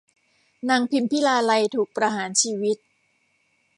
[0.69, 2.77] นางพิมพิลาไลยถูกประหารชีวิต